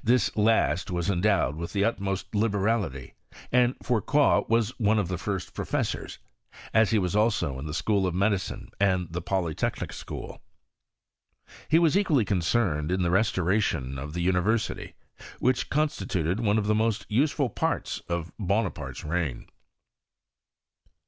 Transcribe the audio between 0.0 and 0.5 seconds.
This